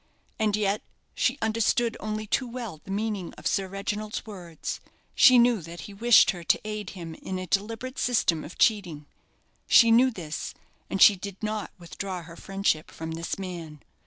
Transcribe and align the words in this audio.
And 0.39 0.55
yet 0.55 0.81
she 1.13 1.37
understood 1.43 1.95
only 1.99 2.25
too 2.25 2.47
well 2.47 2.81
the 2.83 2.89
meaning 2.89 3.33
of 3.35 3.45
Sir 3.45 3.67
Reginald's 3.67 4.25
words. 4.25 4.79
She 5.13 5.37
knew 5.37 5.61
that 5.61 5.81
he 5.81 5.93
wished 5.93 6.31
her 6.31 6.43
to 6.43 6.59
aid 6.67 6.89
him 6.97 7.13
in 7.13 7.37
a 7.37 7.45
deliberate 7.45 7.99
system 7.99 8.43
of 8.43 8.57
cheating. 8.57 9.05
She 9.67 9.91
knew 9.91 10.09
this, 10.09 10.55
and 10.89 11.03
she 11.03 11.15
did 11.15 11.43
not 11.43 11.69
withdraw 11.77 12.23
her 12.23 12.35
friendship 12.35 12.89
from 12.89 13.11
this 13.11 13.37
man. 13.37 13.83